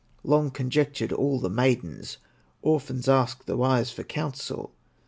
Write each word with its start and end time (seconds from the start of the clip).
Long 0.23 0.49
conjectured 0.49 1.13
all 1.13 1.39
the 1.39 1.47
maidens, 1.47 2.17
Orphans 2.63 3.07
asked 3.07 3.45
the 3.45 3.55
wise 3.55 3.91
for 3.91 4.01
counsel. 4.03 4.73